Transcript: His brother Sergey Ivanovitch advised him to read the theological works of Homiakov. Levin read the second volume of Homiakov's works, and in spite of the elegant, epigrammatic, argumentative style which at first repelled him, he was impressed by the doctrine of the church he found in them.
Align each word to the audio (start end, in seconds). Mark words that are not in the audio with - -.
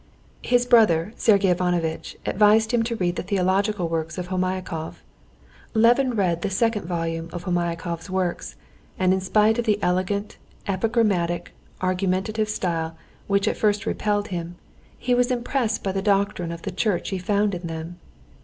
His 0.41 0.65
brother 0.65 1.13
Sergey 1.15 1.49
Ivanovitch 1.49 2.17
advised 2.25 2.71
him 2.71 2.81
to 2.85 2.95
read 2.95 3.17
the 3.17 3.21
theological 3.21 3.87
works 3.87 4.17
of 4.17 4.29
Homiakov. 4.29 5.03
Levin 5.75 6.15
read 6.15 6.41
the 6.41 6.49
second 6.49 6.87
volume 6.87 7.29
of 7.31 7.43
Homiakov's 7.43 8.09
works, 8.09 8.55
and 8.97 9.13
in 9.13 9.21
spite 9.21 9.59
of 9.59 9.65
the 9.65 9.77
elegant, 9.83 10.39
epigrammatic, 10.67 11.53
argumentative 11.81 12.49
style 12.49 12.97
which 13.27 13.47
at 13.47 13.57
first 13.57 13.85
repelled 13.85 14.29
him, 14.29 14.55
he 14.97 15.13
was 15.13 15.29
impressed 15.29 15.83
by 15.83 15.91
the 15.91 16.01
doctrine 16.01 16.51
of 16.51 16.63
the 16.63 16.71
church 16.71 17.09
he 17.09 17.19
found 17.19 17.53
in 17.53 17.67
them. 17.67 17.99